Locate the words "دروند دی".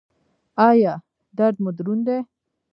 1.77-2.17